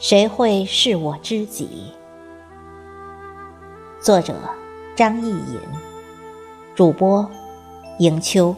[0.00, 1.92] 谁会是我知己？
[4.00, 4.34] 作者：
[4.96, 5.60] 张艺颖，
[6.74, 7.30] 主播：
[7.98, 8.56] 迎秋。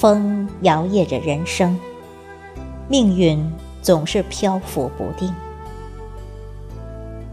[0.00, 1.78] 风摇曳着人生，
[2.88, 5.30] 命运总是漂浮不定。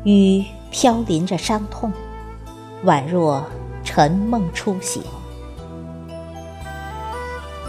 [0.03, 1.93] 雨飘淋着伤痛，
[2.83, 3.41] 宛若
[3.85, 5.01] 沉梦初醒。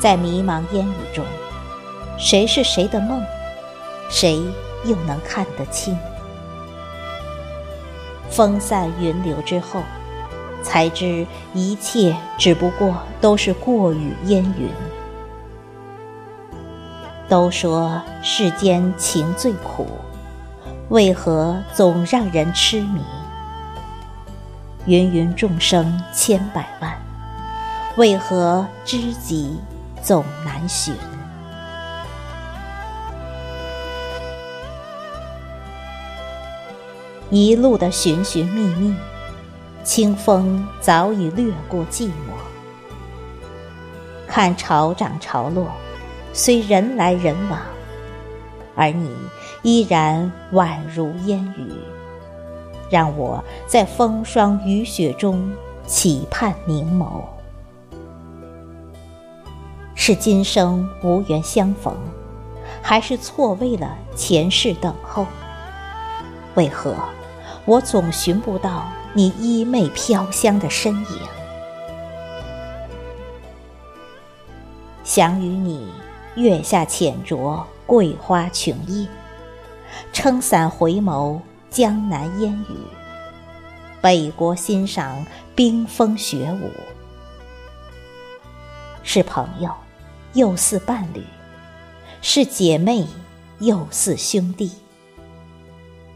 [0.01, 1.25] 在迷茫烟雨中，
[2.19, 3.23] 谁是谁的梦？
[4.11, 4.42] 谁
[4.84, 5.97] 又能看得清？
[8.28, 9.80] 风散云流之后。
[10.61, 14.69] 才知一切只不过都是过雨烟云。
[17.29, 19.87] 都说世间情最苦，
[20.89, 23.03] 为何总让人痴迷？
[24.87, 26.97] 芸芸众生千百万，
[27.97, 29.61] 为何知己
[30.03, 30.95] 总难寻？
[37.29, 38.97] 一路的寻寻觅觅。
[39.85, 42.33] 清风早已掠过寂寞，
[44.27, 45.70] 看潮涨潮落，
[46.33, 47.61] 虽人来人往，
[48.77, 49.11] 而你
[49.62, 51.73] 依然宛如烟雨，
[52.91, 55.51] 让我在风霜雨雪中
[55.87, 57.23] 期盼凝眸。
[59.95, 61.95] 是今生无缘相逢，
[62.81, 65.27] 还是错位了前世等候？
[66.55, 66.95] 为何
[67.65, 68.86] 我总寻不到？
[69.14, 71.07] 你衣袂飘香的身影，
[75.02, 75.91] 想与你
[76.39, 79.09] 月下浅酌桂花琼叶，
[80.13, 82.77] 撑伞回眸江南烟雨，
[84.01, 85.27] 北国欣赏
[85.57, 86.71] 冰封雪舞。
[89.03, 89.75] 是朋友，
[90.35, 91.23] 又似伴侣；
[92.23, 93.05] 是姐妹，
[93.59, 94.70] 又似兄弟。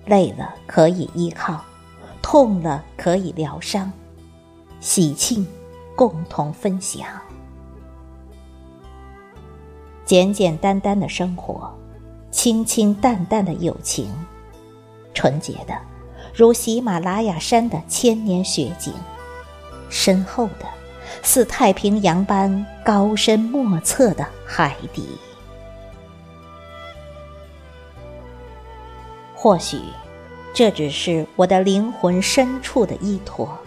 [0.07, 1.65] 累了可以依靠。
[2.23, 3.91] 痛了可以疗伤，
[4.79, 5.45] 喜庆
[5.97, 7.09] 共同分享，
[10.05, 11.73] 简简单单的生活，
[12.31, 14.11] 清清淡淡的友情，
[15.15, 15.75] 纯洁的
[16.35, 18.93] 如喜马拉雅山的千年雪景，
[19.89, 20.67] 深厚的
[21.23, 25.09] 似太平洋般高深莫测的海底。
[29.35, 29.79] 或许。
[30.55, 33.59] 这只是我的灵魂深处的依托，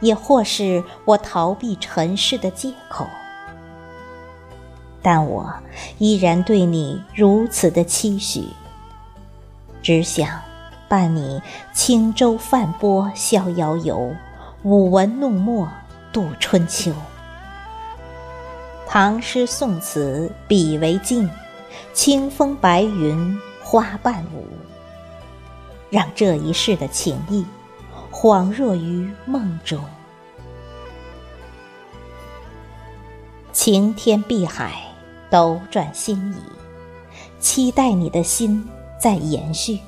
[0.00, 3.06] 也或是我逃避尘世的借口。
[5.02, 5.52] 但我
[5.98, 8.44] 依然对你如此的期许，
[9.82, 10.40] 只想
[10.88, 11.40] 伴你
[11.72, 14.14] 轻舟泛波逍遥游，
[14.62, 15.68] 舞文弄墨
[16.12, 16.92] 度春秋。
[18.86, 21.28] 唐诗宋词比为镜，
[21.92, 24.46] 清风白云花伴舞。
[25.90, 27.46] 让这一世的情谊
[28.10, 29.82] 恍若于梦中，
[33.52, 34.82] 晴天碧海，
[35.30, 36.36] 斗转星移，
[37.38, 38.66] 期待你的心
[38.98, 39.78] 在延续。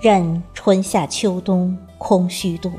[0.00, 2.72] 任春夏秋冬空虚度，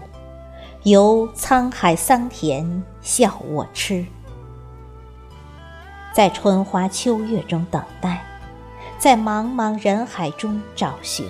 [0.84, 4.06] 由沧海桑田笑我痴，
[6.14, 8.24] 在春花秋月中等待。
[9.00, 11.28] 在茫茫人海中找寻，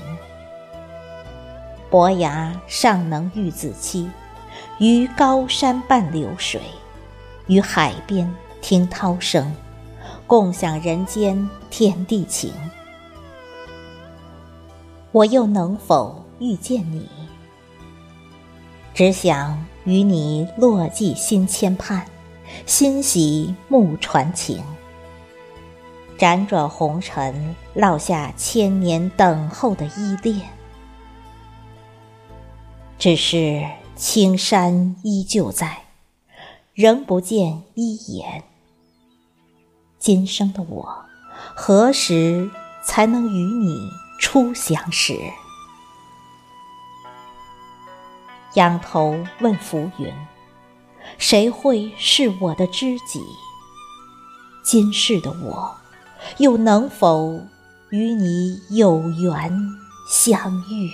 [1.89, 4.11] 伯牙尚能遇子期，
[4.77, 6.61] 于高山伴流水，
[7.47, 8.31] 于海边
[8.63, 9.53] 听涛声，
[10.25, 12.49] 共享人间天地情。
[15.11, 17.05] 我又能否遇见你？
[18.93, 22.05] 只想与你落寂心牵盼，
[22.65, 24.63] 欣喜木传情。
[26.17, 30.39] 辗转红尘，落下千年等候的依恋。
[32.97, 33.61] 只是
[33.97, 35.79] 青山依旧在，
[36.73, 38.41] 仍不见一眼。
[40.03, 41.05] 今生的我，
[41.55, 42.51] 何时
[42.83, 43.89] 才能与你
[44.19, 45.17] 初相识？
[48.55, 50.13] 仰头问浮云，
[51.17, 53.23] 谁会是我的知己？
[54.61, 55.77] 今世的我。
[56.37, 57.39] 又能否
[57.89, 59.57] 与你有缘
[60.09, 60.91] 相遇？